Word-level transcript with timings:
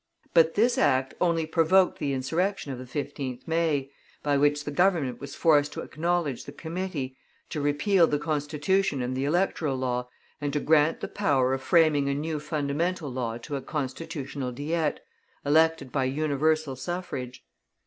But 0.33 0.55
this 0.55 0.79
act 0.79 1.13
only 1.21 1.45
provoked 1.45 1.99
the 1.99 2.11
insurrection 2.11 2.71
of 2.71 2.79
the 2.79 2.85
15th 2.85 3.47
May, 3.47 3.91
by 4.23 4.35
which 4.35 4.63
the 4.63 4.71
Government 4.71 5.19
was 5.21 5.35
forced 5.35 5.73
to 5.73 5.81
acknowledge 5.81 6.45
the 6.45 6.51
Committee, 6.51 7.15
to 7.51 7.61
repeal 7.61 8.07
the 8.07 8.17
Constitution 8.17 9.03
and 9.03 9.15
the 9.15 9.25
Electoral 9.25 9.75
Law 9.75 10.09
and 10.41 10.51
to 10.53 10.59
grant 10.59 11.01
the 11.01 11.07
power 11.07 11.53
of 11.53 11.61
framing 11.61 12.09
a 12.09 12.15
new 12.15 12.39
Fundamental 12.39 13.11
Law 13.11 13.37
to 13.37 13.55
a 13.55 13.61
Constitutional 13.61 14.51
Diet, 14.51 15.01
elected 15.45 15.91
by 15.91 16.05
universal 16.05 16.75
suffrage. 16.75 17.43